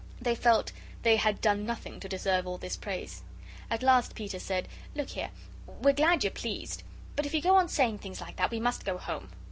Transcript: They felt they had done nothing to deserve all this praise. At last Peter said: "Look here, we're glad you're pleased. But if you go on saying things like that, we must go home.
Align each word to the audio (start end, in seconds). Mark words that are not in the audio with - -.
They 0.19 0.33
felt 0.33 0.71
they 1.03 1.17
had 1.17 1.41
done 1.41 1.63
nothing 1.63 1.99
to 1.99 2.09
deserve 2.09 2.47
all 2.47 2.57
this 2.57 2.75
praise. 2.75 3.21
At 3.69 3.83
last 3.83 4.15
Peter 4.15 4.39
said: 4.39 4.67
"Look 4.95 5.09
here, 5.09 5.29
we're 5.67 5.93
glad 5.93 6.23
you're 6.23 6.31
pleased. 6.31 6.81
But 7.15 7.27
if 7.27 7.35
you 7.35 7.39
go 7.43 7.55
on 7.55 7.69
saying 7.69 7.99
things 7.99 8.19
like 8.19 8.37
that, 8.37 8.49
we 8.49 8.59
must 8.59 8.83
go 8.83 8.97
home. 8.97 9.29